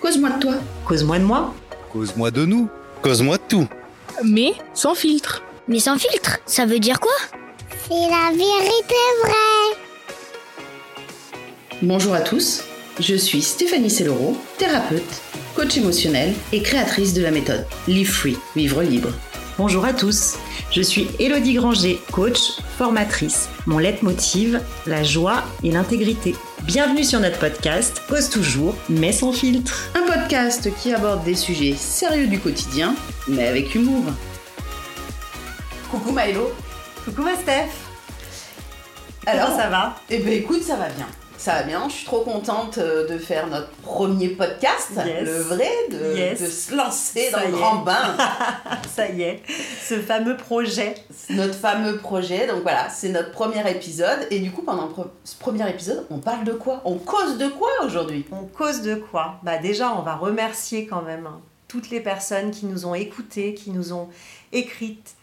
Cause-moi 0.00 0.30
de 0.30 0.38
toi. 0.40 0.54
Cause-moi 0.84 1.18
de 1.18 1.24
moi. 1.24 1.54
Cause-moi 1.92 2.30
de 2.30 2.44
nous. 2.44 2.68
Cause-moi 3.02 3.38
de 3.38 3.42
tout. 3.48 3.68
Mais 4.22 4.52
sans 4.74 4.94
filtre. 4.94 5.42
Mais 5.68 5.78
sans 5.78 5.98
filtre, 5.98 6.38
ça 6.46 6.66
veut 6.66 6.78
dire 6.78 7.00
quoi? 7.00 7.14
C'est 7.88 7.94
la 7.94 8.30
vérité 8.30 8.94
vraie. 9.24 9.76
Bonjour 11.82 12.14
à 12.14 12.20
tous, 12.20 12.62
je 13.00 13.14
suis 13.14 13.42
Stéphanie 13.42 13.90
Sellero, 13.90 14.36
thérapeute, 14.58 15.02
coach 15.54 15.76
émotionnel 15.76 16.32
et 16.52 16.62
créatrice 16.62 17.12
de 17.12 17.22
la 17.22 17.30
méthode 17.30 17.66
Live 17.86 18.10
Free, 18.10 18.36
vivre 18.54 18.82
libre. 18.82 19.10
Bonjour 19.58 19.86
à 19.86 19.94
tous, 19.94 20.36
je 20.70 20.82
suis 20.82 21.08
Elodie 21.18 21.54
Granger, 21.54 21.98
coach, 22.12 22.58
formatrice. 22.76 23.48
Mon 23.66 23.78
leitmotiv, 23.78 24.60
la 24.86 25.02
joie 25.02 25.44
et 25.64 25.70
l'intégrité. 25.70 26.34
Bienvenue 26.64 27.04
sur 27.04 27.20
notre 27.20 27.38
podcast 27.38 28.02
Cause 28.06 28.28
toujours, 28.28 28.74
mais 28.90 29.12
sans 29.12 29.32
filtre. 29.32 29.90
Un 29.94 30.02
podcast 30.12 30.68
qui 30.76 30.92
aborde 30.92 31.24
des 31.24 31.34
sujets 31.34 31.74
sérieux 31.74 32.26
du 32.26 32.38
quotidien, 32.38 32.94
mais 33.28 33.46
avec 33.46 33.74
humour. 33.74 34.04
Coucou 35.90 36.12
Maëlo. 36.12 36.52
Coucou 37.06 37.22
ma 37.22 37.36
Steph. 37.36 37.70
Alors, 39.24 39.46
Comment 39.46 39.58
ça 39.58 39.68
va? 39.70 39.96
Eh 40.10 40.18
ben 40.18 40.34
écoute, 40.34 40.62
ça 40.62 40.76
va 40.76 40.88
bien. 40.90 41.06
Ça 41.38 41.52
va 41.52 41.62
bien, 41.64 41.88
je 41.88 41.94
suis 41.94 42.06
trop 42.06 42.22
contente 42.22 42.78
euh, 42.78 43.06
de 43.06 43.18
faire 43.18 43.46
notre 43.46 43.68
premier 43.82 44.30
podcast, 44.30 44.90
Yes. 44.96 45.22
le 45.24 45.38
vrai, 45.42 45.70
de, 45.90 46.16
Yes. 46.16 46.40
de 46.42 46.46
se 46.46 46.74
lancer 46.74 47.28
Ça 47.30 47.38
dans 47.38 47.42
le 47.44 47.48
est. 47.54 47.58
grand 47.58 47.76
bain. 47.82 48.16
Ça 48.94 49.08
y 49.08 49.22
est, 49.22 49.42
ce 49.86 50.00
fameux 50.00 50.36
projet. 50.36 50.94
notre 51.30 51.54
fameux 51.54 51.98
projet. 51.98 52.46
Donc 52.46 52.62
voilà, 52.62 52.88
c'est 52.88 53.10
notre 53.10 53.30
premier 53.32 53.68
épisode. 53.70 54.26
Et 54.30 54.40
du 54.40 54.50
coup, 54.50 54.62
pendant 54.62 54.88
ce 55.24 55.36
premier 55.36 55.68
épisode, 55.68 56.06
on 56.10 56.18
parle 56.18 56.44
de 56.44 56.52
quoi? 56.52 56.80
On 56.84 56.94
cause 56.96 57.36
de 57.38 57.48
quoi 57.48 57.68
aujourd'hui? 57.84 58.24
On 58.32 58.44
cause 58.46 58.80
de 58.82 58.94
quoi? 58.96 59.38
Bah 59.42 59.58
déjà, 59.58 59.92
on 59.96 60.02
va 60.02 60.14
remercier 60.16 60.86
quand 60.86 61.02
même 61.02 61.26
hein, 61.26 61.40
toutes 61.68 61.90
les 61.90 62.00
personnes 62.00 62.50
qui 62.50 62.66
nous 62.66 62.86
ont 62.86 62.94
écoutés, 62.94 63.54
qui 63.54 63.70
nous 63.70 63.92
ont 63.92 64.08
écrites. 64.52 65.14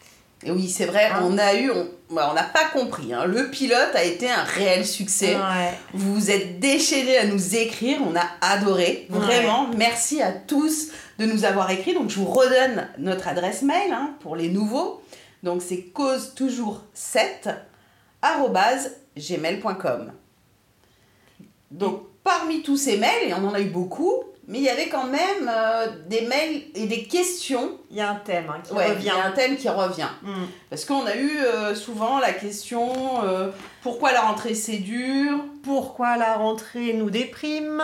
Et 0.42 0.50
oui, 0.50 0.68
c'est 0.68 0.84
vrai, 0.86 1.06
Hein 1.06 1.20
on 1.22 1.38
a 1.38 1.54
eu, 1.54 1.70
on 1.70 1.88
on 2.10 2.34
n'a 2.34 2.44
pas 2.44 2.66
compris. 2.66 3.12
hein. 3.12 3.24
Le 3.24 3.50
pilote 3.50 3.94
a 3.94 4.04
été 4.04 4.30
un 4.30 4.42
réel 4.42 4.84
succès. 4.86 5.34
Ouais. 5.36 5.72
Vous 5.94 6.14
vous 6.14 6.30
êtes 6.30 6.60
déchaînés 6.60 7.18
à 7.18 7.26
nous 7.26 7.56
écrire, 7.56 7.98
on 8.06 8.14
a 8.14 8.24
adoré. 8.40 9.06
Ouais. 9.10 9.18
Vraiment, 9.18 9.68
merci 9.76 10.22
à 10.22 10.30
tous 10.32 10.88
de 11.18 11.26
nous 11.26 11.44
avoir 11.44 11.70
écrit. 11.70 11.94
Donc 11.94 12.10
je 12.10 12.16
vous 12.16 12.26
redonne 12.26 12.88
notre 12.98 13.26
adresse 13.28 13.62
mail 13.62 13.92
hein, 13.92 14.14
pour 14.20 14.36
les 14.36 14.48
nouveaux. 14.48 15.02
Donc 15.42 15.62
c'est 15.62 15.82
cause 15.82 16.34
toujours 16.34 16.82
7 16.94 17.48
gmail.com. 19.16 20.12
Donc 21.70 22.02
parmi 22.22 22.62
tous 22.62 22.76
ces 22.76 22.96
mails, 22.96 23.28
et 23.28 23.34
on 23.34 23.46
en 23.48 23.54
a 23.54 23.60
eu 23.60 23.66
beaucoup, 23.70 24.22
mais 24.48 24.58
il 24.58 24.64
y 24.64 24.68
avait 24.68 24.88
quand 24.88 25.06
même 25.06 25.48
euh, 25.50 25.86
des 26.06 26.22
mails 26.22 26.62
et 26.74 26.86
des 26.86 27.04
questions. 27.04 27.72
Il 27.90 27.96
y 27.96 28.00
a 28.00 28.10
un 28.10 28.16
thème 28.16 28.46
hein, 28.50 28.60
qui 28.62 28.72
Ouais, 28.72 28.86
il 28.88 28.92
revient. 28.94 29.06
y 29.06 29.10
a 29.10 29.24
un 29.26 29.30
thème 29.32 29.56
qui 29.56 29.68
revient. 29.68 30.08
Mm. 30.22 30.32
Parce 30.70 30.84
qu'on 30.84 31.06
a 31.06 31.16
eu 31.16 31.38
euh, 31.38 31.74
souvent 31.74 32.18
la 32.18 32.32
question 32.32 32.92
euh, 33.24 33.50
pourquoi 33.82 34.12
la 34.12 34.22
rentrée 34.22 34.54
c'est 34.54 34.78
dur? 34.78 35.38
Pourquoi 35.62 36.16
la 36.16 36.34
rentrée 36.34 36.92
nous 36.94 37.10
déprime? 37.10 37.82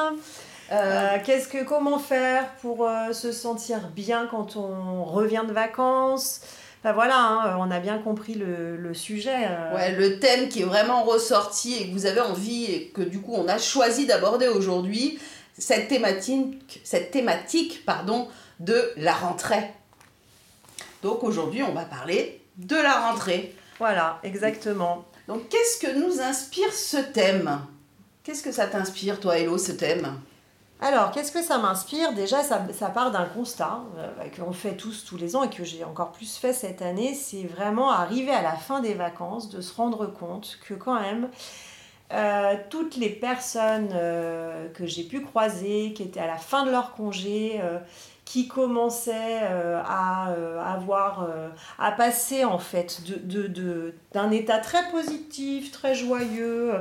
Qu'est-ce 1.24 1.48
que 1.48 1.64
comment 1.64 1.98
faire 1.98 2.46
pour 2.62 2.88
se 3.12 3.32
sentir 3.32 3.88
bien 3.94 4.28
quand 4.30 4.54
on 4.56 5.02
revient 5.04 5.42
de 5.48 5.52
vacances? 5.52 6.40
Enfin 6.82 6.92
voilà, 6.94 7.16
hein, 7.18 7.56
on 7.58 7.70
a 7.70 7.78
bien 7.80 7.98
compris 7.98 8.34
le, 8.34 8.76
le 8.76 8.94
sujet. 8.94 9.34
euh. 9.48 9.74
Ouais, 9.74 9.92
le 9.92 10.18
thème 10.18 10.48
qui 10.48 10.62
est 10.62 10.64
vraiment 10.64 11.02
ressorti 11.02 11.74
et 11.74 11.88
que 11.88 11.92
vous 11.92 12.06
avez 12.06 12.20
envie 12.20 12.64
et 12.66 12.86
que 12.94 13.02
du 13.02 13.20
coup 13.20 13.34
on 13.34 13.48
a 13.48 13.58
choisi 13.58 14.06
d'aborder 14.06 14.48
aujourd'hui, 14.48 15.18
cette 15.60 15.88
thématique, 15.88 16.80
cette 16.82 17.12
thématique 17.12 17.84
pardon, 17.84 18.28
de 18.58 18.92
la 18.96 19.12
rentrée. 19.12 19.70
Donc 21.02 21.22
aujourd'hui 21.22 21.62
on 21.62 21.72
va 21.72 21.84
parler 21.84 22.42
de 22.56 22.76
la 22.76 23.08
rentrée. 23.08 23.54
Voilà, 23.78 24.18
exactement. 24.24 25.04
Donc 25.28 25.48
qu'est-ce 25.48 25.78
que 25.78 25.98
nous 25.98 26.20
inspire 26.20 26.72
ce 26.72 26.96
thème? 26.96 27.60
Qu'est-ce 28.24 28.42
que 28.42 28.52
ça 28.52 28.66
t'inspire 28.66 29.20
toi 29.20 29.38
Hello 29.38 29.56
ce 29.56 29.72
thème? 29.72 30.20
Alors, 30.82 31.10
qu'est-ce 31.10 31.30
que 31.30 31.42
ça 31.42 31.58
m'inspire? 31.58 32.14
Déjà, 32.14 32.42
ça, 32.42 32.66
ça 32.72 32.88
part 32.88 33.10
d'un 33.10 33.26
constat 33.26 33.80
euh, 33.98 34.08
qu'on 34.34 34.52
fait 34.52 34.76
tous 34.76 35.04
tous 35.04 35.18
les 35.18 35.36
ans 35.36 35.42
et 35.42 35.50
que 35.50 35.62
j'ai 35.62 35.84
encore 35.84 36.10
plus 36.10 36.36
fait 36.36 36.54
cette 36.54 36.80
année. 36.80 37.14
C'est 37.14 37.42
vraiment 37.42 37.90
arriver 37.90 38.30
à 38.30 38.40
la 38.40 38.54
fin 38.54 38.80
des 38.80 38.94
vacances, 38.94 39.50
de 39.50 39.60
se 39.60 39.74
rendre 39.74 40.06
compte 40.06 40.58
que 40.66 40.72
quand 40.72 40.98
même, 40.98 41.28
euh, 42.12 42.54
toutes 42.70 42.96
les 42.96 43.08
personnes 43.10 43.90
euh, 43.94 44.68
que 44.74 44.86
j'ai 44.86 45.04
pu 45.04 45.20
croiser, 45.20 45.92
qui 45.94 46.02
étaient 46.02 46.20
à 46.20 46.26
la 46.26 46.36
fin 46.36 46.64
de 46.64 46.70
leur 46.70 46.92
congé, 46.94 47.60
euh, 47.62 47.78
qui 48.24 48.46
commençaient 48.46 49.40
à 49.84 50.32
avoir, 50.64 51.26
à 51.80 51.90
passer 51.90 52.44
en 52.44 52.60
fait 52.60 53.02
de, 53.04 53.16
de- 53.16 53.48
de- 53.48 53.94
d'un 54.12 54.30
état 54.30 54.58
très 54.58 54.88
positif, 54.92 55.72
très 55.72 55.96
joyeux, 55.96 56.74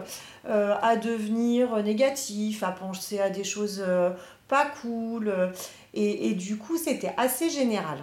à 0.47 0.95
devenir 0.95 1.75
négatif, 1.83 2.61
à 2.61 2.69
penser 2.71 3.19
à 3.19 3.31
des 3.31 3.43
choses 3.43 3.83
pas 4.47 4.65
cool. 4.81 5.33
et, 5.95 6.29
et 6.29 6.33
du 6.35 6.57
coup, 6.57 6.77
c'était 6.77 7.13
assez 7.17 7.49
général. 7.49 7.97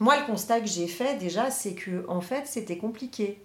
Moi, 0.00 0.16
le 0.18 0.26
constat 0.26 0.58
que 0.60 0.66
j'ai 0.66 0.88
fait 0.88 1.16
déjà, 1.18 1.52
c'est 1.52 1.74
que 1.74 2.04
en 2.08 2.20
fait, 2.20 2.42
c'était 2.46 2.76
compliqué. 2.78 3.38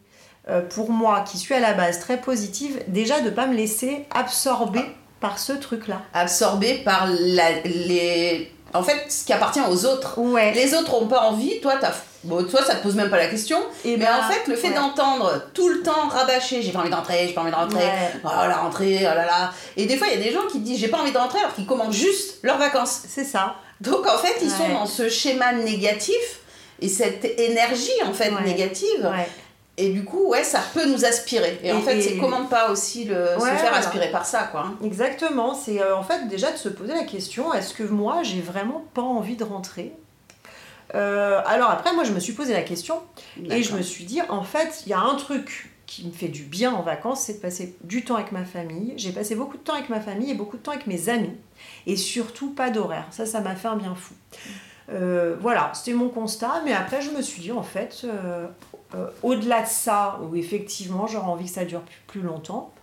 Euh, 0.50 0.62
pour 0.62 0.90
moi, 0.90 1.24
qui 1.30 1.38
suis 1.38 1.54
à 1.54 1.60
la 1.60 1.74
base 1.74 2.00
très 2.00 2.18
positive, 2.18 2.82
déjà 2.88 3.20
de 3.22 3.30
pas 3.30 3.46
me 3.46 3.56
laisser 3.56 4.06
absorber 4.16 4.82
par 5.20 5.38
ce 5.38 5.54
truc-là. 5.54 6.02
Absorbé 6.14 6.76
par 6.86 7.08
la- 7.08 7.60
les... 7.66 8.52
En 8.74 8.84
fait, 8.84 9.06
ce 9.10 9.26
qui 9.26 9.34
appartient 9.34 9.62
aux 9.70 9.86
autres. 9.86 10.18
Ouais. 10.20 10.52
Les 10.54 10.74
autres 10.76 10.94
ont 11.02 11.08
pas 11.08 11.22
envie, 11.22 11.60
toi, 11.62 11.74
t'as... 11.80 11.92
Bon, 12.24 12.44
toi, 12.44 12.62
ça 12.64 12.76
te 12.76 12.84
pose 12.84 12.96
même 12.96 13.10
pas 13.10 13.18
la 13.18 13.28
question. 13.28 13.58
Et 13.86 13.96
Mais 13.96 14.06
ben, 14.06 14.12
en 14.20 14.30
fait, 14.30 14.48
le 14.48 14.56
fait 14.56 14.70
ouais. 14.70 14.76
d'entendre 14.76 15.44
tout 15.54 15.70
le 15.70 15.82
temps 15.82 16.08
rabâcher, 16.10 16.62
j'ai 16.62 16.72
pas 16.72 16.80
envie 16.80 16.90
de 16.90 16.96
rentrer, 16.96 17.28
j'ai 17.28 17.34
pas 17.34 17.42
envie 17.42 17.52
de 17.52 17.56
rentrer, 17.56 17.84
Ouais. 17.84 18.12
oh 18.26 18.28
la 18.48 18.58
rentrée, 18.58 18.98
oh 19.02 19.16
là 19.16 19.26
là. 19.26 19.52
Et 19.78 19.86
des 19.86 19.96
fois, 19.98 20.08
il 20.08 20.20
y 20.20 20.22
a 20.22 20.24
des 20.26 20.34
gens 20.34 20.46
qui 20.52 20.60
disent 20.60 20.80
j'ai 20.80 20.90
pas 20.90 20.98
envie 21.00 21.12
de 21.14 21.18
rentrer 21.18 21.40
alors 21.40 21.54
qu'ils 21.56 21.66
commencent 21.66 21.96
juste 21.96 22.40
leurs 22.44 22.58
vacances. 22.58 23.04
C'est 23.08 23.24
ça. 23.24 23.56
Donc 23.82 24.06
en 24.06 24.18
fait, 24.18 24.36
ils 24.42 24.50
sont 24.52 24.68
dans 24.70 24.86
ce 24.86 25.08
schéma 25.10 25.54
négatif 25.54 26.42
et 26.82 26.90
cette 26.90 27.24
énergie 27.40 28.04
en 28.06 28.12
fait 28.14 28.32
négative. 28.44 29.10
Et 29.80 29.90
du 29.90 30.04
coup, 30.04 30.28
ouais, 30.28 30.44
ça 30.44 30.62
peut 30.74 30.86
nous 30.86 31.06
aspirer. 31.06 31.58
Et, 31.64 31.72
en 31.72 31.82
fait, 31.82 32.02
c'est 32.02 32.18
comment 32.18 32.42
ne 32.42 32.48
pas 32.48 32.70
aussi 32.70 33.06
le, 33.06 33.16
se 33.16 33.40
faire 33.46 33.58
voilà. 33.60 33.78
aspirer 33.78 34.12
par 34.12 34.26
ça, 34.26 34.44
quoi. 34.44 34.66
hein. 34.68 34.78
Exactement, 34.84 35.54
c'est 35.54 35.82
euh, 35.82 35.96
en 35.96 36.04
fait 36.04 36.28
déjà 36.28 36.52
de 36.52 36.58
se 36.58 36.68
poser 36.68 36.94
la 36.94 37.06
question 37.06 37.54
est-ce 37.54 37.74
que 37.74 37.84
moi 37.84 38.22
j'ai 38.24 38.42
vraiment 38.42 38.84
pas 38.94 39.02
envie 39.02 39.38
de 39.38 39.44
rentrer? 39.46 39.94
Euh, 40.96 41.42
Alors 41.46 41.70
après, 41.70 41.94
moi 41.94 42.04
je 42.04 42.12
me 42.12 42.20
suis 42.20 42.34
posé 42.34 42.52
la 42.54 42.64
question 42.64 43.02
et 43.50 43.64
je 43.64 43.74
me 43.74 43.82
suis 43.82 44.04
dit 44.04 44.20
en 44.28 44.44
fait, 44.44 44.84
il 44.86 44.90
y 44.90 44.94
a 44.94 45.00
un 45.00 45.16
truc 45.16 45.72
qui 45.86 46.06
me 46.06 46.12
fait 46.12 46.28
du 46.28 46.44
bien 46.44 46.74
en 46.74 46.82
vacances, 46.82 47.22
c'est 47.22 47.34
de 47.34 47.40
passer 47.40 47.76
du 47.84 48.04
temps 48.04 48.16
avec 48.16 48.32
ma 48.32 48.44
famille. 48.44 48.94
J'ai 48.98 49.12
passé 49.12 49.36
beaucoup 49.36 49.58
de 49.58 49.64
temps 49.64 49.74
avec 49.74 49.90
ma 49.90 50.02
famille 50.02 50.30
et 50.30 50.36
beaucoup 50.36 50.58
de 50.58 50.62
temps 50.62 50.72
avec 50.72 50.88
mes 50.88 51.10
amis 51.10 51.36
et 51.88 51.96
surtout 51.96 52.52
pas 52.52 52.70
d'horaire. 52.70 53.08
Ça, 53.12 53.26
ça 53.26 53.40
m'a 53.40 53.56
fait 53.56 53.70
un 53.70 53.78
bien 53.78 53.96
fou. 53.96 54.14
Euh, 54.92 55.36
voilà, 55.40 55.72
c'était 55.74 55.94
mon 55.94 56.10
constat, 56.10 56.62
mais 56.66 56.74
après 56.74 57.02
je 57.02 57.12
me 57.12 57.22
suis 57.22 57.42
dit 57.42 57.52
en 57.52 57.62
fait, 57.64 58.02
euh, 58.06 58.48
euh, 58.96 59.08
au-delà 59.24 59.62
de 59.62 59.68
ça, 59.68 60.20
où 60.24 60.36
effectivement 60.36 61.06
j'aurais 61.08 61.28
envie 61.28 61.46
que 61.46 61.52
ça 61.52 61.66
dure 61.66 61.82
plus, 61.82 62.00
plus 62.08 62.22
longtemps, 62.22 62.74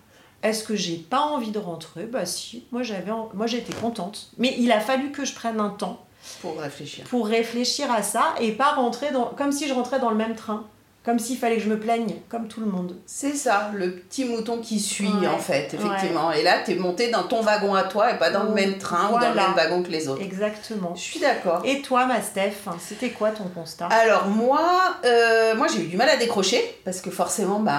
est-ce 0.43 0.63
que 0.63 0.77
j'ai 0.77 0.97
pas 0.97 1.21
envie 1.23 1.51
de 1.51 1.59
rentrer? 1.59 2.05
Bah 2.05 2.25
si, 2.27 2.65
moi 2.71 2.83
j'avais, 2.85 3.11
en- 3.11 3.29
moi 3.35 3.47
j'étais 3.49 3.73
contente. 3.73 4.31
Mais 4.39 4.55
il 4.59 4.71
a 4.71 4.79
fallu 4.81 5.11
que 5.11 5.25
je 5.25 5.35
prenne 5.35 5.59
un 5.59 5.71
temps 5.71 6.05
Pour 6.43 6.59
réfléchir. 6.61 7.05
pour 7.07 7.27
réfléchir 7.27 7.91
à 7.91 8.03
ça 8.03 8.35
et 8.41 8.53
pas 8.53 8.73
rentrer 8.75 9.11
dans, 9.11 9.25
comme 9.27 9.51
si 9.51 9.67
je 9.67 9.75
rentrais 9.75 9.99
dans 9.99 10.11
le 10.11 10.17
même 10.17 10.37
train, 10.37 10.65
comme 11.07 11.19
s'il 11.19 11.39
fallait 11.39 11.57
que 11.57 11.63
je 11.63 11.69
me 11.71 11.79
plaigne, 11.79 12.17
comme 12.29 12.49
tout 12.49 12.61
le 12.61 12.67
monde. 12.67 12.97
C'est 13.07 13.35
ça, 13.35 13.71
le 13.73 13.93
petit 13.93 14.25
mouton 14.27 14.59
qui 14.59 14.79
suit 14.81 15.07
Ouais. 15.07 15.29
en 15.29 15.39
fait, 15.39 15.73
effectivement. 15.73 16.33
Et 16.33 16.43
là, 16.43 16.59
t'es 16.65 16.75
monté 16.75 17.11
dans 17.13 17.23
ton 17.23 17.41
wagon 17.41 17.75
à 17.75 17.85
toi 17.85 18.13
et 18.13 18.19
pas 18.19 18.31
dans 18.31 18.43
le 18.43 18.51
même 18.51 18.77
train 18.77 19.09
ou 19.11 19.19
dans 19.21 19.29
le 19.31 19.35
même 19.37 19.55
wagon 19.55 19.83
que 19.85 19.89
les 19.91 20.09
autres. 20.09 20.21
Exactement. 20.21 20.95
Je 20.97 21.01
suis 21.01 21.21
d'accord. 21.21 21.63
Et 21.65 21.81
toi, 21.81 22.05
ma 22.07 22.21
Steph, 22.21 22.55
c'était 22.81 23.11
quoi 23.11 23.31
ton 23.31 23.45
constat? 23.45 23.87
Alors 23.87 24.27
moi, 24.27 24.61
euh, 25.05 25.55
moi 25.55 25.69
j'ai 25.73 25.83
eu 25.85 25.87
du 25.87 25.97
mal 25.97 26.09
à 26.09 26.17
décrocher 26.17 26.61
parce 26.85 27.01
que 27.01 27.11
forcément, 27.11 27.61
ben 27.61 27.73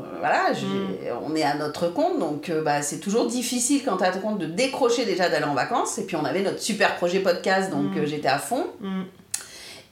euh, 0.00 0.18
voilà, 0.20 0.52
j'ai- 0.54 1.12
on 1.22 1.36
est 1.36 1.42
à 1.44 1.54
notre 1.54 1.88
compte, 1.88 2.18
donc 2.18 2.48
euh, 2.48 2.62
bah, 2.62 2.80
c'est 2.80 2.98
toujours 2.98 3.26
difficile 3.26 3.82
quand 3.84 3.98
t'es 3.98 4.06
à 4.06 4.10
ton 4.12 4.20
compte 4.20 4.38
de 4.38 4.46
décrocher 4.46 5.04
déjà 5.04 5.28
d'aller 5.28 5.44
en 5.44 5.54
vacances. 5.54 5.98
Et 5.98 6.04
puis 6.06 6.16
on 6.16 6.24
avait 6.24 6.40
notre 6.42 6.60
super 6.60 6.96
projet 6.96 7.20
podcast, 7.20 7.70
donc 7.70 7.94
Mm. 7.94 7.98
euh, 7.98 8.06
j'étais 8.06 8.28
à 8.28 8.38
fond. 8.38 8.66
Hmm. 8.80 9.02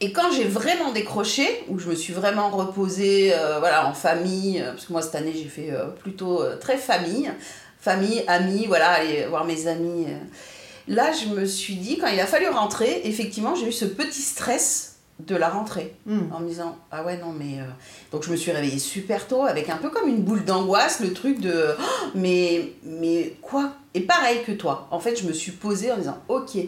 Et 0.01 0.13
quand 0.13 0.31
j'ai 0.31 0.45
vraiment 0.45 0.93
décroché, 0.93 1.65
où 1.69 1.79
je 1.79 1.89
me 1.89 1.95
suis 1.95 2.13
vraiment 2.13 2.51
reposée 2.51 3.33
euh, 3.35 3.59
voilà, 3.61 3.89
en 3.89 3.95
famille, 3.95 4.61
euh, 4.61 4.73
parce 4.73 4.87
que 4.87 4.93
moi 4.93 5.01
cette 5.03 5.15
année 5.15 5.33
j'ai 5.35 5.49
fait 5.49 5.71
euh, 5.73 5.87
plutôt 5.87 6.43
euh, 6.43 6.57
très 6.59 6.77
famille, 6.77 7.31
famille, 7.81 8.23
amis, 8.27 8.67
voilà, 8.67 8.91
aller 8.91 9.25
voir 9.27 9.45
mes 9.47 9.67
amis. 9.69 10.07
Là 10.87 11.13
je 11.13 11.29
me 11.35 11.47
suis 11.47 11.77
dit, 11.77 11.97
quand 11.99 12.09
il 12.09 12.21
a 12.21 12.27
fallu 12.27 12.47
rentrer, 12.49 13.03
effectivement 13.05 13.55
j'ai 13.55 13.69
eu 13.69 13.73
ce 13.73 13.87
petit 13.87 14.21
stress 14.21 14.97
de 15.21 15.35
la 15.35 15.49
rentrée 15.49 15.95
Hmm. 16.05 16.31
en 16.31 16.41
me 16.41 16.47
disant 16.47 16.77
ah 16.93 17.03
ouais 17.03 17.17
non 17.17 17.33
mais 17.33 17.57
donc 18.13 18.23
je 18.23 18.31
me 18.31 18.37
suis 18.37 18.53
réveillée 18.53 18.79
super 18.79 19.27
tôt 19.27 19.45
avec 19.45 19.71
un 19.71 19.79
peu 19.79 19.89
comme 19.89 20.11
une 20.11 20.21
boule 20.23 20.45
d'angoisse 20.45 21.01
le 21.01 21.15
truc 21.15 21.41
de 21.41 21.75
Oh, 21.79 22.07
mais 22.15 22.73
mais 22.85 23.35
quoi? 23.41 23.73
Et 23.95 24.03
pareil 24.03 24.43
que 24.47 24.53
toi 24.53 24.87
en 24.91 25.01
fait 25.01 25.17
je 25.19 25.27
me 25.27 25.33
suis 25.33 25.53
posée 25.53 25.91
en 25.91 25.97
disant 25.97 26.19
ok 26.29 26.59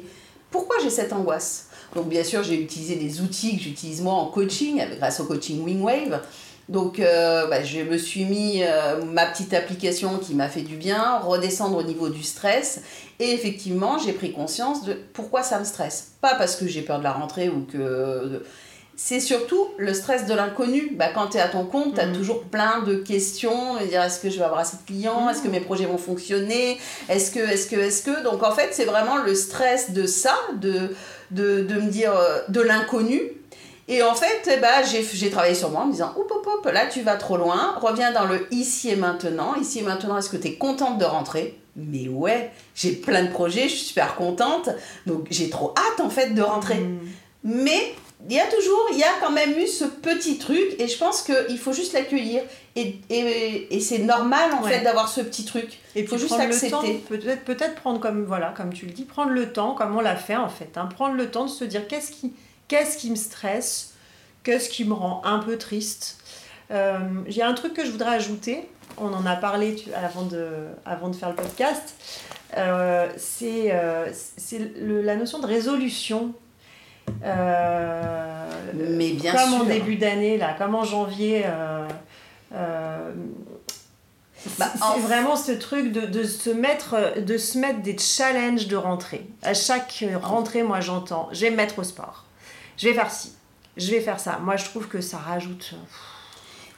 pourquoi 0.50 0.76
j'ai 0.82 0.88
cette 0.88 1.12
angoisse? 1.12 1.67
Donc 1.94 2.08
bien 2.08 2.24
sûr 2.24 2.42
j'ai 2.42 2.60
utilisé 2.60 2.96
des 2.96 3.20
outils 3.20 3.56
que 3.56 3.62
j'utilise 3.62 4.00
moi 4.02 4.14
en 4.14 4.26
coaching 4.26 4.82
grâce 4.98 5.20
au 5.20 5.24
coaching 5.24 5.64
Wingwave. 5.64 6.20
Donc 6.68 7.00
euh, 7.00 7.46
bah, 7.46 7.64
je 7.64 7.80
me 7.80 7.96
suis 7.96 8.26
mis 8.26 8.62
euh, 8.62 9.02
ma 9.02 9.24
petite 9.24 9.54
application 9.54 10.18
qui 10.18 10.34
m'a 10.34 10.48
fait 10.48 10.60
du 10.60 10.76
bien 10.76 11.18
redescendre 11.20 11.78
au 11.78 11.82
niveau 11.82 12.10
du 12.10 12.22
stress. 12.22 12.82
Et 13.20 13.32
effectivement 13.32 13.98
j'ai 13.98 14.12
pris 14.12 14.32
conscience 14.32 14.84
de 14.84 14.92
pourquoi 15.14 15.42
ça 15.42 15.58
me 15.58 15.64
stresse. 15.64 16.12
Pas 16.20 16.34
parce 16.34 16.56
que 16.56 16.66
j'ai 16.68 16.82
peur 16.82 16.98
de 16.98 17.04
la 17.04 17.12
rentrée 17.12 17.48
ou 17.48 17.62
que 17.62 18.42
c'est 19.00 19.20
surtout 19.20 19.68
le 19.78 19.94
stress 19.94 20.26
de 20.26 20.34
l'inconnu. 20.34 20.90
Bah, 20.96 21.06
quand 21.14 21.28
tu 21.28 21.36
es 21.38 21.40
à 21.40 21.48
ton 21.48 21.64
compte, 21.64 21.94
tu 21.94 22.00
as 22.00 22.06
Mhm. 22.06 22.16
toujours 22.16 22.42
plein 22.42 22.82
de 22.82 22.96
questions. 22.96 23.76
dire 23.88 24.02
est-ce 24.02 24.18
que 24.20 24.28
je 24.28 24.36
vais 24.38 24.44
avoir 24.44 24.60
assez 24.60 24.76
de 24.76 24.82
clients 24.82 25.30
Est-ce 25.30 25.40
que 25.40 25.48
mes 25.48 25.60
projets 25.60 25.86
vont 25.86 25.98
fonctionner? 25.98 26.78
Est-ce 27.08 27.30
que, 27.30 27.38
est-ce 27.38 27.68
que, 27.68 27.76
est-ce 27.76 28.02
que? 28.02 28.24
Donc 28.24 28.42
en 28.42 28.50
fait, 28.50 28.70
c'est 28.72 28.84
vraiment 28.86 29.16
le 29.16 29.34
stress 29.34 29.92
de 29.92 30.04
ça, 30.04 30.34
de, 30.60 30.94
de, 31.30 31.62
de 31.62 31.74
me 31.74 31.90
dire 31.90 32.12
euh, 32.12 32.40
de 32.48 32.60
l'inconnu. 32.60 33.20
Et 33.90 34.02
en 34.02 34.14
fait, 34.14 34.50
eh 34.52 34.60
ben, 34.60 34.84
j'ai, 34.84 35.02
j'ai 35.02 35.30
travaillé 35.30 35.54
sur 35.54 35.70
moi 35.70 35.82
en 35.82 35.86
me 35.86 35.92
disant 35.92 36.12
hop, 36.16 36.30
hop, 36.30 36.46
hop, 36.46 36.72
là 36.72 36.86
tu 36.86 37.00
vas 37.00 37.16
trop 37.16 37.38
loin, 37.38 37.74
reviens 37.80 38.12
dans 38.12 38.26
le 38.26 38.46
ici 38.50 38.90
et 38.90 38.96
maintenant. 38.96 39.54
Ici 39.54 39.78
et 39.78 39.82
maintenant, 39.82 40.18
est-ce 40.18 40.28
que 40.28 40.36
tu 40.36 40.48
es 40.48 40.54
contente 40.54 40.98
de 40.98 41.06
rentrer? 41.06 41.58
Mais 41.74 42.08
ouais, 42.08 42.50
j'ai 42.74 42.92
plein 42.92 43.22
de 43.22 43.30
projets, 43.30 43.62
je 43.62 43.76
suis 43.76 43.86
super 43.86 44.14
contente. 44.16 44.68
Donc 45.06 45.28
j'ai 45.30 45.48
trop 45.48 45.72
hâte 45.76 46.00
en 46.00 46.10
fait 46.10 46.34
de 46.34 46.42
rentrer. 46.42 46.74
Hmm. 46.80 46.98
Mais 47.44 47.94
il 48.26 48.34
y 48.34 48.40
a 48.40 48.46
toujours, 48.46 48.88
il 48.92 48.98
y 48.98 49.02
a 49.04 49.12
quand 49.20 49.30
même 49.30 49.56
eu 49.58 49.66
ce 49.66 49.84
petit 49.84 50.38
truc 50.38 50.74
et 50.78 50.88
je 50.88 50.98
pense 50.98 51.22
qu'il 51.22 51.58
faut 51.58 51.72
juste 51.72 51.92
l'accueillir. 51.92 52.42
Et, 52.76 52.96
et, 53.10 53.74
et 53.74 53.80
c'est 53.80 53.98
normal 53.98 54.52
en 54.52 54.62
Ouais. 54.62 54.70
fait 54.72 54.80
d'avoir 54.84 55.08
ce 55.08 55.20
petit 55.20 55.44
truc. 55.44 55.78
Et 55.94 56.04
faut 56.06 56.18
juste 56.18 56.32
accepter. 56.38 56.94
peut-être 57.08 57.44
peut-être 57.44 57.74
prendre 57.76 58.00
comme 58.00 58.24
voilà, 58.24 58.52
comme 58.56 58.72
tu 58.72 58.86
le 58.86 58.92
dis, 58.92 59.04
prendre 59.04 59.30
le 59.32 59.52
temps, 59.52 59.74
comme 59.74 59.96
on 59.96 60.00
l'a 60.00 60.16
fait 60.16 60.36
en 60.36 60.48
fait, 60.48 60.76
hein, 60.76 60.86
prendre 60.86 61.14
le 61.14 61.30
temps 61.30 61.44
de 61.44 61.50
se 61.50 61.64
dire 61.64 61.86
qu'est-ce 61.88 62.10
qui, 62.12 62.32
qu'est-ce 62.68 62.96
qui 62.98 63.10
me 63.10 63.16
stresse, 63.16 63.94
qu'est-ce 64.44 64.68
qui 64.68 64.84
me 64.84 64.94
rend 64.94 65.22
un 65.24 65.38
peu 65.38 65.56
triste? 65.58 66.18
Euh, 66.70 66.98
J'ai 67.26 67.42
un 67.42 67.54
truc 67.54 67.72
que 67.74 67.84
je 67.84 67.90
voudrais 67.90 68.14
ajouter. 68.16 68.68
On 68.98 69.12
en 69.12 69.26
a 69.26 69.36
parlé 69.36 69.76
avant 69.96 70.22
de, 70.22 70.48
avant 70.84 71.08
de 71.08 71.16
faire 71.16 71.30
le 71.30 71.36
podcast. 71.36 71.94
Euh, 72.56 73.08
c'est 73.16 73.70
euh, 73.72 74.06
la 74.80 75.16
notion 75.16 75.38
de 75.38 75.46
résolution. 75.46 76.32
Euh, 77.24 78.44
Mais 78.74 79.10
bien 79.12 79.32
comme 79.32 79.50
sûr. 79.50 79.60
en 79.60 79.64
début 79.64 79.96
d'année, 79.96 80.36
là, 80.38 80.54
comme 80.58 80.74
en 80.74 80.84
janvier. 80.84 81.42
euh, 81.46 81.86
euh, 82.54 83.12
Bah, 84.58 84.66
c'est 84.74 84.82
en- 84.82 84.94
c'est 84.94 85.00
vraiment 85.00 85.36
ce 85.36 85.52
truc 85.52 85.90
de, 85.92 86.02
de 86.06 86.22
se 86.24 86.50
mettre, 86.50 87.20
de 87.20 87.36
se 87.38 87.58
mettre 87.58 87.80
des 87.82 87.96
challenges 87.98 88.68
de 88.68 88.76
rentrée. 88.76 89.26
À 89.42 89.52
chaque 89.54 90.04
rentrée, 90.22 90.62
moi 90.62 90.80
j'entends, 90.80 91.28
je 91.32 91.40
vais 91.42 91.50
me 91.50 91.56
mettre 91.56 91.78
au 91.80 91.84
sport. 91.84 92.24
Je 92.76 92.88
vais 92.88 92.94
faire 92.94 93.10
ci, 93.10 93.32
je 93.76 93.90
vais 93.90 94.00
faire 94.00 94.20
ça. 94.20 94.38
Moi 94.42 94.56
je 94.56 94.64
trouve 94.64 94.86
que 94.88 95.00
ça 95.00 95.18
rajoute. 95.18 95.74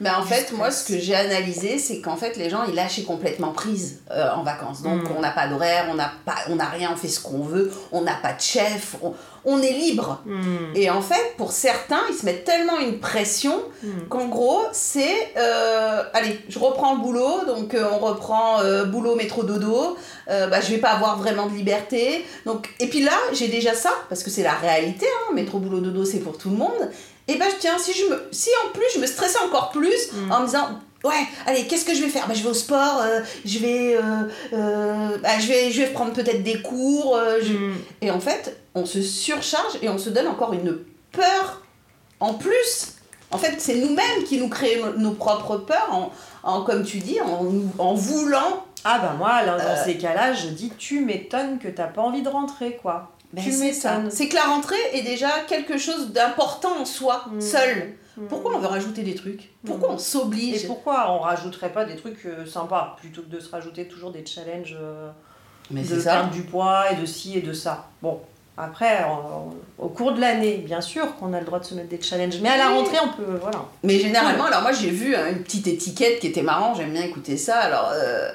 Mais 0.00 0.10
en 0.10 0.22
Du 0.22 0.28
fait, 0.28 0.52
moi, 0.52 0.70
ce 0.70 0.90
que 0.92 0.98
j'ai 0.98 1.14
analysé, 1.14 1.78
c'est 1.78 2.00
qu'en 2.00 2.16
fait, 2.16 2.36
les 2.36 2.48
gens, 2.50 2.64
ils 2.66 2.74
lâchaient 2.74 3.02
complètement 3.02 3.52
prise 3.52 4.00
euh, 4.10 4.30
en 4.34 4.42
vacances. 4.42 4.82
Donc, 4.82 5.02
Mm. 5.02 5.14
on 5.16 5.20
n'a 5.20 5.30
pas 5.30 5.46
d'horaire, 5.46 5.86
on 5.90 5.94
n'a 5.94 6.10
pas, 6.24 6.36
on 6.48 6.56
n'a 6.56 6.66
rien, 6.66 6.90
on 6.92 6.96
fait 6.96 7.08
ce 7.08 7.20
qu'on 7.20 7.42
veut, 7.42 7.70
on 7.92 8.00
n'a 8.02 8.14
pas 8.14 8.32
de 8.32 8.40
chef, 8.40 8.96
on, 9.02 9.12
on 9.44 9.60
est 9.62 9.72
libre. 9.72 10.20
Hmm, 10.26 10.74
Et 10.74 10.90
en 10.90 11.00
fait, 11.00 11.34
pour 11.36 11.52
certains, 11.52 12.00
ils 12.10 12.14
se 12.14 12.24
mettent 12.26 12.44
tellement 12.44 12.78
une 12.78 12.98
pression 12.98 13.62
hmm. 13.82 14.08
qu'en 14.08 14.26
gros, 14.28 14.62
c'est 14.72 15.32
euh, 15.36 16.02
allez, 16.12 16.38
je 16.48 16.58
reprends 16.58 16.94
le 16.96 17.00
boulot, 17.00 17.44
donc 17.46 17.74
euh, 17.74 17.88
on 17.92 17.98
reprend 17.98 18.60
euh, 18.60 18.84
boulot, 18.84 19.14
métro, 19.16 19.42
dodo. 19.42 19.96
Bah, 20.28 20.60
je 20.60 20.70
vais 20.70 20.78
pas 20.78 20.90
avoir 20.90 21.18
vraiment 21.18 21.46
de 21.46 21.54
liberté. 21.56 22.24
Donc, 22.46 22.68
et 22.78 22.86
puis 22.86 23.02
là, 23.02 23.12
j'ai 23.32 23.48
déjà 23.48 23.74
ça, 23.74 23.90
parce 24.08 24.22
que 24.22 24.30
c'est 24.30 24.44
la 24.44 24.52
réalité, 24.54 25.04
hein, 25.06 25.34
métro, 25.34 25.58
boulot, 25.58 25.80
dodo, 25.80 26.04
c'est 26.04 26.20
pour 26.20 26.38
tout 26.38 26.50
le 26.50 26.56
monde. 26.56 26.88
Et 27.32 27.36
bah, 27.38 27.46
tiens, 27.58 27.78
si, 27.78 27.92
je 27.94 28.04
me, 28.06 28.28
si 28.32 28.50
en 28.66 28.72
plus 28.72 28.84
je 28.94 29.00
me 29.00 29.06
stressais 29.06 29.38
encore 29.46 29.70
plus 29.70 30.12
Mm. 30.12 30.32
en 30.32 30.40
me 30.40 30.46
disant. 30.46 30.68
Ouais, 31.02 31.26
allez, 31.46 31.66
qu'est-ce 31.66 31.86
que 31.86 31.94
je 31.94 32.02
vais 32.02 32.10
faire? 32.10 32.26
Bah, 32.28 32.34
Je 32.34 32.42
vais 32.42 32.50
au 32.50 32.54
sport, 32.54 33.00
euh, 33.02 33.20
je, 33.46 33.58
vais, 33.58 33.96
euh, 33.96 34.00
euh, 34.52 35.16
bah, 35.22 35.38
je, 35.40 35.46
vais, 35.46 35.70
je 35.70 35.80
vais 35.82 35.88
prendre 35.88 36.12
peut-être 36.12 36.42
des 36.42 36.60
cours. 36.60 37.18
je- 37.42 37.54
Hmm. 37.54 37.74
Et 38.02 38.10
en 38.10 38.20
fait, 38.20 38.60
on 38.74 38.84
se 38.84 39.00
surcharge 39.00 39.78
et 39.80 39.88
on 39.88 39.96
se 39.96 40.10
donne 40.10 40.26
encore 40.26 40.52
une 40.52 40.78
peur 41.12 41.62
en 42.20 42.34
plus. 42.34 42.96
En 43.30 43.38
fait, 43.38 43.54
c'est 43.60 43.76
nous-mêmes 43.76 44.24
qui 44.28 44.36
nous 44.38 44.48
créons 44.50 44.92
nos 44.98 45.12
propres 45.12 45.56
peurs, 45.56 45.88
en, 45.90 46.12
en, 46.42 46.62
comme 46.64 46.84
tu 46.84 46.98
dis, 46.98 47.18
en, 47.78 47.94
voulant. 47.94 48.64
Ah 48.84 48.98
bah 48.98 49.14
moi, 49.16 49.42
là, 49.42 49.56
dans 49.58 49.84
ces 49.84 49.96
cas-là, 49.96 50.32
je 50.34 50.48
dis 50.48 50.70
tu 50.76 51.00
m'étonnes 51.00 51.58
que 51.58 51.68
t'as 51.68 51.86
pas 51.86 52.02
envie 52.02 52.22
de 52.22 52.28
rentrer 52.28 52.78
quoi. 52.82 53.12
Ben, 53.32 53.42
tu 53.44 53.52
c'est 53.52 53.72
ça. 53.72 54.00
C'est 54.10 54.28
que 54.28 54.34
la 54.34 54.44
rentrée 54.44 54.74
est 54.92 55.02
déjà 55.02 55.28
quelque 55.48 55.78
chose 55.78 56.12
d'important 56.12 56.80
en 56.80 56.84
soi, 56.84 57.24
Mm. 57.30 57.40
seul. 57.40 57.92
Hmm. 58.16 58.26
Pourquoi 58.26 58.56
on 58.56 58.58
veut 58.58 58.66
rajouter 58.66 59.02
des 59.02 59.14
trucs? 59.14 59.50
Pourquoi 59.64 59.90
Mm. 59.90 59.94
on 59.94 59.98
s'oblige? 59.98 60.64
Et 60.64 60.66
pourquoi 60.66 61.12
on 61.12 61.18
rajouterait 61.20 61.70
pas 61.72 61.84
des 61.84 61.94
trucs 61.96 62.26
euh, 62.26 62.44
sympas 62.44 62.96
plutôt 63.00 63.22
que 63.22 63.28
de 63.28 63.38
se 63.40 63.50
rajouter 63.50 63.86
toujours 63.86 64.10
des 64.10 64.26
challenges 64.26 64.76
euh, 64.80 65.10
Mais 65.70 65.82
de 65.82 65.96
perdre 66.00 66.30
du 66.30 66.42
poids 66.42 66.90
et 66.90 66.96
de 66.96 67.06
ci 67.06 67.38
et 67.38 67.40
de 67.40 67.52
ça? 67.52 67.86
Bon, 68.02 68.20
après, 68.58 69.04
en- 69.04 69.54
au 69.78 69.88
cours 69.88 70.12
de 70.12 70.20
l'année, 70.20 70.56
bien 70.56 70.80
sûr 70.80 71.14
qu'on 71.16 71.32
a 71.32 71.38
le 71.38 71.46
droit 71.46 71.60
de 71.60 71.64
se 71.64 71.74
mettre 71.74 71.88
des 71.88 72.02
challenges, 72.02 72.40
mais 72.42 72.48
à 72.48 72.56
la 72.56 72.70
rentrée, 72.70 72.98
on 73.02 73.08
peut, 73.16 73.38
voilà. 73.40 73.64
Mais 73.84 73.98
généralement, 74.00 74.46
alors 74.46 74.62
moi 74.62 74.72
j'ai 74.72 74.90
vu 74.90 75.14
hein, 75.14 75.28
une 75.30 75.42
petite 75.44 75.68
étiquette 75.68 76.18
qui 76.18 76.26
était 76.26 76.42
marrant, 76.42 76.74
j'aime 76.74 76.90
bien 76.92 77.02
écouter 77.04 77.36
ça. 77.36 77.58
Alors, 77.60 77.90
euh, 77.94 78.28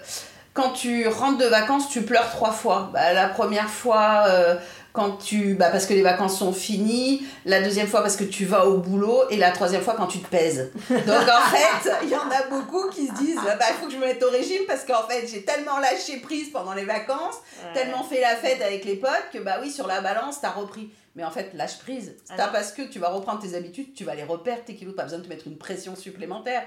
quand 0.54 0.70
tu 0.70 1.06
rentres 1.10 1.38
de 1.38 1.46
vacances, 1.46 1.90
tu 1.90 2.02
pleures 2.04 2.30
trois 2.32 2.52
fois. 2.54 2.90
Bah, 2.94 3.12
la 3.14 3.28
première 3.28 3.70
fois, 3.70 4.24
euh, 4.30 4.56
quand 4.96 5.18
tu. 5.18 5.56
Bah, 5.56 5.70
parce 5.72 5.86
que 5.86 5.94
les 5.94 6.02
vacances 6.02 6.38
sont 6.40 6.54
finies. 6.54 7.26
La 7.46 7.62
deuxième 7.62 7.88
fois, 7.88 8.02
parce 8.02 8.16
que 8.16 8.24
tu 8.24 8.46
vas 8.46 8.66
au 8.66 8.78
boulot. 8.78 9.24
Et 9.30 9.38
la 9.38 9.52
troisième 9.52 9.82
fois, 9.82 9.96
quand 9.96 10.08
tu 10.08 10.20
te 10.20 10.28
pèses. 10.28 10.72
Donc 10.90 11.00
en 11.00 11.50
fait, 11.52 11.92
il 12.04 12.10
y 12.10 12.16
en 12.16 12.30
a 12.30 12.48
beaucoup 12.50 12.90
qui 12.90 13.08
se 13.08 13.14
disent 13.14 13.40
bah, 13.44 13.66
il 13.70 13.76
faut 13.80 13.88
que 13.88 13.92
je 13.92 13.98
me 13.98 14.06
mette 14.06 14.24
au 14.24 14.30
régime 14.30 14.64
parce 14.68 14.84
qu'en 14.84 15.08
fait, 15.08 15.28
j'ai 15.28 15.44
tellement 15.44 15.80
lâché 15.80 16.18
prise 16.18 16.50
pendant 16.52 16.74
les 16.74 16.86
vacances, 16.86 17.36
tellement 17.74 18.04
fait 18.04 18.22
la 18.22 18.36
fête 18.36 18.62
avec 18.62 18.86
les 18.86 18.96
potes 18.96 19.30
que 19.34 19.40
bah 19.40 19.58
oui, 19.62 19.72
sur 19.72 19.88
la 19.88 20.02
balance, 20.02 20.42
t'as 20.42 20.52
repris. 20.52 20.90
Mais 21.16 21.24
en 21.24 21.32
fait, 21.32 21.54
lâche 21.54 21.80
prise. 21.80 22.16
C'est 22.26 22.36
pas 22.36 22.50
parce 22.50 22.74
que 22.74 22.82
tu 22.82 23.00
vas 23.00 23.08
reprendre 23.10 23.42
tes 23.42 23.56
habitudes, 23.56 23.94
tu 23.94 24.04
vas 24.04 24.16
les 24.16 24.24
repères, 24.24 24.66
tes 24.66 24.76
kilos, 24.76 24.94
pas 24.96 25.04
besoin 25.04 25.20
de 25.20 25.24
te 25.24 25.30
mettre 25.30 25.48
une 25.48 25.58
pression 25.58 25.96
supplémentaire. 25.96 26.64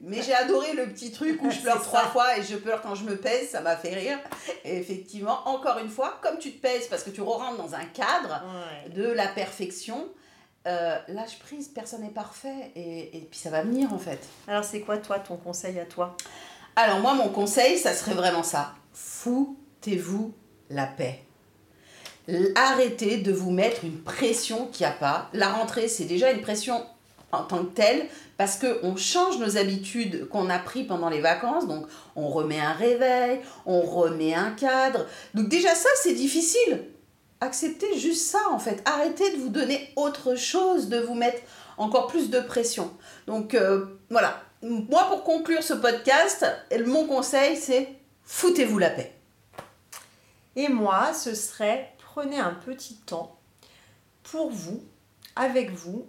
Mais 0.00 0.22
j'ai 0.22 0.32
adoré 0.34 0.72
le 0.72 0.86
petit 0.88 1.12
truc 1.12 1.42
où 1.42 1.50
je 1.50 1.58
pleure 1.62 1.82
trois 1.82 2.04
ça. 2.04 2.08
fois 2.08 2.38
et 2.38 2.42
je 2.42 2.56
pleure 2.56 2.80
quand 2.80 2.94
je 2.94 3.04
me 3.04 3.16
pèse, 3.16 3.50
ça 3.50 3.60
m'a 3.60 3.76
fait 3.76 3.92
rire. 3.94 4.18
Et 4.64 4.78
effectivement, 4.78 5.46
encore 5.46 5.78
une 5.78 5.90
fois, 5.90 6.18
comme 6.22 6.38
tu 6.38 6.52
te 6.52 6.62
pèses 6.62 6.86
parce 6.88 7.02
que 7.02 7.10
tu 7.10 7.20
rentres 7.20 7.58
dans 7.58 7.74
un 7.74 7.84
cadre 7.84 8.42
Ouais. 8.42 8.88
de 8.90 9.04
la 9.04 9.28
perfection, 9.28 10.08
euh, 10.66 10.98
lâche 11.08 11.38
prise, 11.38 11.68
personne 11.68 12.00
n'est 12.02 12.08
parfait. 12.08 12.72
Et, 12.76 13.16
et 13.18 13.20
puis 13.30 13.38
ça 13.38 13.50
va 13.50 13.62
venir 13.62 13.92
en 13.92 13.98
fait. 13.98 14.20
Alors, 14.48 14.64
c'est 14.64 14.80
quoi, 14.80 14.96
toi, 14.96 15.18
ton 15.18 15.36
conseil 15.36 15.78
à 15.78 15.84
toi? 15.84 16.16
Alors 16.76 17.00
moi, 17.00 17.12
mon 17.12 17.28
conseil, 17.28 17.76
ça 17.76 17.92
serait 17.94 18.14
vraiment 18.14 18.42
ça. 18.42 18.74
Foutez-vous 18.94 20.34
la 20.70 20.86
paix. 20.86 21.20
Arrêtez 22.54 23.18
de 23.18 23.32
vous 23.32 23.50
mettre 23.50 23.84
une 23.84 23.98
pression 23.98 24.66
qu'il 24.66 24.86
n'y 24.86 24.92
a 24.92 24.96
pas. 24.96 25.28
La 25.32 25.48
rentrée, 25.48 25.88
c'est 25.88 26.04
déjà 26.04 26.30
une 26.30 26.42
pression 26.42 26.84
en 27.32 27.42
tant 27.42 27.64
que 27.64 27.74
telle 27.74 28.06
parce 28.36 28.56
qu'on 28.56 28.96
change 28.96 29.38
nos 29.38 29.56
habitudes 29.56 30.28
qu'on 30.28 30.50
a 30.50 30.58
pris 30.58 30.84
pendant 30.84 31.08
les 31.08 31.20
vacances. 31.20 31.66
Donc, 31.66 31.86
on 32.16 32.28
remet 32.28 32.60
un 32.60 32.72
réveil, 32.72 33.40
on 33.66 33.82
remet 33.82 34.34
un 34.34 34.50
cadre. 34.52 35.06
Donc 35.34 35.48
déjà 35.48 35.74
ça, 35.74 35.88
c'est 36.02 36.14
difficile. 36.14 36.84
Acceptez 37.40 37.98
juste 37.98 38.26
ça, 38.26 38.40
en 38.50 38.58
fait. 38.58 38.82
Arrêtez 38.84 39.32
de 39.32 39.38
vous 39.38 39.48
donner 39.48 39.92
autre 39.96 40.34
chose, 40.36 40.88
de 40.88 40.98
vous 40.98 41.14
mettre 41.14 41.40
encore 41.78 42.06
plus 42.06 42.28
de 42.28 42.40
pression. 42.40 42.90
Donc, 43.26 43.54
euh, 43.54 43.86
voilà. 44.10 44.42
Moi, 44.62 45.06
pour 45.08 45.24
conclure 45.24 45.62
ce 45.62 45.72
podcast, 45.72 46.44
mon 46.86 47.06
conseil, 47.06 47.56
c'est 47.56 47.88
foutez-vous 48.24 48.78
la 48.78 48.90
paix. 48.90 49.12
Et 50.54 50.68
moi, 50.68 51.14
ce 51.14 51.34
serait 51.34 51.94
prenez 52.14 52.38
un 52.38 52.54
petit 52.54 52.96
temps 52.96 53.36
pour 54.24 54.50
vous, 54.50 54.82
avec 55.36 55.70
vous, 55.70 56.06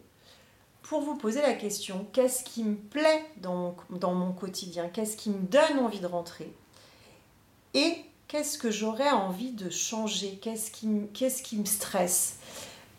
pour 0.82 1.02
vous 1.02 1.16
poser 1.16 1.42
la 1.42 1.54
question 1.54 2.08
qu'est-ce 2.12 2.44
qui 2.44 2.64
me 2.64 2.76
plaît 2.76 3.24
dans 3.38 3.56
mon, 3.56 3.76
dans 3.98 4.14
mon 4.14 4.32
quotidien? 4.32 4.90
Qu'est-ce 4.90 5.16
qui 5.16 5.30
me 5.30 5.40
donne 5.40 5.80
envie 5.80 6.00
de 6.00 6.08
rentrer? 6.08 6.52
Et 7.74 7.96
qu'est-ce 8.28 8.58
que 8.58 8.72
j'aurais 8.72 9.12
envie 9.12 9.52
de 9.52 9.70
changer? 9.70 10.40
Qu'est-ce 10.42 10.72
qui, 10.72 10.88
me- 10.88 11.66
stresse? 11.66 12.38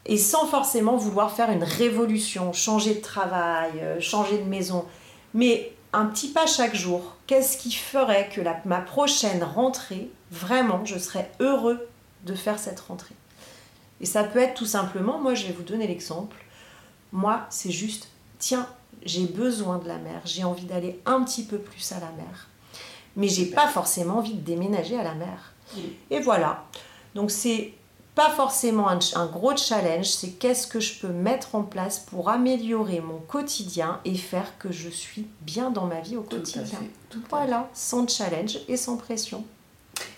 Et 0.06 0.16
sans 0.16 0.46
forcément 0.46 0.96
vouloir 0.96 1.32
faire 1.32 1.50
une 1.50 1.64
révolution, 1.64 2.52
changer 2.52 2.94
de 2.94 3.00
travail, 3.00 3.72
euh, 3.80 4.00
changer 4.00 4.38
de 4.38 4.48
maison, 4.48 4.86
mais 5.34 5.72
un 5.92 6.06
petit 6.06 6.28
pas 6.28 6.46
chaque 6.46 6.74
jour. 6.74 7.16
Qu'est-ce 7.26 7.58
qui 7.58 7.72
ferait 7.72 8.30
que 8.32 8.40
ma 8.64 8.80
prochaine 8.80 9.44
rentrée, 9.44 10.10
vraiment, 10.30 10.84
je 10.84 10.98
serais 10.98 11.30
heureux 11.40 11.86
de 12.24 12.34
faire 12.34 12.58
cette 12.58 12.80
rentrée 12.80 13.14
Et 14.00 14.06
ça 14.06 14.24
peut 14.24 14.38
être 14.38 14.54
tout 14.54 14.66
simplement, 14.66 15.18
moi 15.18 15.34
je 15.34 15.46
vais 15.46 15.52
vous 15.52 15.62
donner 15.62 15.86
l'exemple, 15.86 16.36
Moi, 17.12 17.46
c'est 17.50 17.70
juste, 17.70 18.08
tiens, 18.38 18.66
j'ai 19.04 19.26
besoin 19.26 19.78
de 19.78 19.88
la 19.88 19.98
mer, 19.98 20.22
j'ai 20.24 20.44
envie 20.44 20.64
d'aller 20.64 21.00
un 21.06 21.22
petit 21.22 21.44
peu 21.44 21.58
plus 21.58 21.92
à 21.92 22.00
la 22.00 22.10
mer. 22.12 22.48
Mais 23.16 23.28
j'ai 23.28 23.46
pas 23.46 23.68
forcément 23.68 24.18
envie 24.18 24.34
de 24.34 24.40
déménager 24.40 24.98
à 24.98 25.02
la 25.02 25.14
mer. 25.14 25.52
Et 26.10 26.20
voilà. 26.20 26.64
Donc 27.14 27.30
c'est 27.30 27.74
pas 28.14 28.30
forcément 28.30 28.88
un, 28.88 29.26
gros 29.26 29.56
challenge, 29.56 30.06
c'est 30.06 30.32
qu'est-ce 30.32 30.66
que 30.66 30.80
je 30.80 31.00
peux 31.00 31.12
mettre 31.12 31.54
en 31.54 31.62
place 31.62 31.98
pour 31.98 32.28
améliorer 32.28 33.00
mon 33.00 33.18
quotidien 33.18 34.00
et 34.04 34.14
faire 34.14 34.58
que 34.58 34.70
je 34.70 34.90
suis 34.90 35.26
bien 35.40 35.70
dans 35.70 35.86
ma 35.86 36.00
vie 36.00 36.16
au 36.16 36.22
Tout 36.22 36.36
à 36.36 36.38
quotidien. 36.40 36.64
fait, 36.64 36.90
tout 37.08 37.22
Voilà, 37.30 37.70
sans 37.72 38.06
challenge 38.06 38.58
et 38.68 38.76
sans 38.76 38.96
pression. 38.98 39.44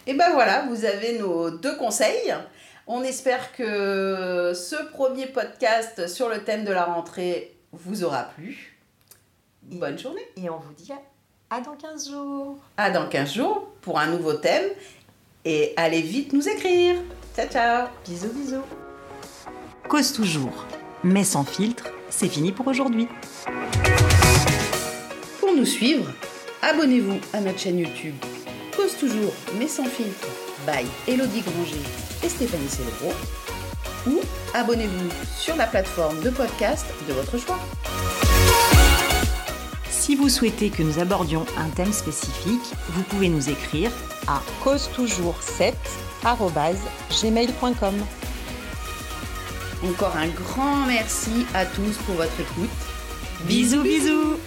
Et 0.06 0.14
ben 0.14 0.32
voilà, 0.32 0.66
vous 0.68 0.84
avez 0.84 1.18
nos 1.18 1.50
deux 1.50 1.76
conseils. 1.76 2.34
On 2.86 3.02
espère 3.02 3.52
que 3.52 4.52
ce 4.54 4.76
premier 4.92 5.26
podcast 5.26 6.06
sur 6.06 6.28
le 6.28 6.44
thème 6.44 6.64
de 6.64 6.72
la 6.72 6.84
rentrée 6.84 7.56
vous 7.72 8.04
aura 8.04 8.24
plu. 8.24 8.76
Bonne 9.62 9.98
journée. 9.98 10.26
Et 10.36 10.50
on 10.50 10.58
vous 10.58 10.74
dit 10.74 10.92
à, 10.92 11.56
à 11.56 11.60
dans 11.60 11.74
15 11.74 12.10
jours. 12.10 12.58
À 12.76 12.90
dans 12.90 13.08
15 13.08 13.32
jours 13.32 13.68
pour 13.80 13.98
un 13.98 14.08
nouveau 14.08 14.34
thème. 14.34 14.68
Et 15.46 15.72
allez 15.76 16.02
vite 16.02 16.32
nous 16.34 16.46
écrire. 16.46 16.96
Ciao, 17.34 17.48
ciao. 17.48 17.88
Bisous, 18.06 18.32
bisous. 18.32 18.62
Cause 19.88 20.12
toujours, 20.12 20.66
mais 21.02 21.24
sans 21.24 21.44
filtre, 21.44 21.84
c'est 22.08 22.28
fini 22.28 22.52
pour 22.52 22.66
aujourd'hui. 22.66 23.08
Pour 25.40 25.54
nous 25.54 25.66
suivre, 25.66 26.10
abonnez-vous 26.62 27.18
à 27.32 27.40
notre 27.40 27.58
chaîne 27.58 27.78
YouTube. 27.78 28.14
Toujours, 28.98 29.32
mais 29.58 29.68
sans 29.68 29.86
filtre, 29.86 30.28
by 30.66 30.86
Elodie 31.10 31.42
Granger 31.42 31.82
et 32.22 32.28
Stéphanie 32.28 32.68
Célébro. 32.68 33.12
Ou 34.06 34.20
abonnez-vous 34.54 35.08
sur 35.36 35.56
la 35.56 35.66
plateforme 35.66 36.20
de 36.20 36.30
podcast 36.30 36.86
de 37.08 37.12
votre 37.12 37.38
choix. 37.38 37.58
Si 39.90 40.14
vous 40.14 40.28
souhaitez 40.28 40.70
que 40.70 40.82
nous 40.82 40.98
abordions 40.98 41.44
un 41.56 41.68
thème 41.70 41.92
spécifique, 41.92 42.74
vous 42.90 43.02
pouvez 43.04 43.28
nous 43.28 43.48
écrire 43.48 43.90
à 44.26 44.42
cause 44.62 44.90
toujours 44.94 45.42
7 45.42 45.74
gmail.com. 47.22 47.94
Encore 49.82 50.16
un 50.16 50.28
grand 50.28 50.86
merci 50.86 51.46
à 51.54 51.66
tous 51.66 51.96
pour 52.06 52.14
votre 52.14 52.38
écoute. 52.40 52.70
bisous 53.46 53.82
bisous 53.82 54.38